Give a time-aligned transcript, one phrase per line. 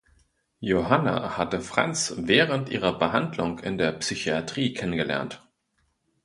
[0.61, 5.47] Johanna hatte Franz während ihrer Behandlung in der Psychiatrie kennengelernt.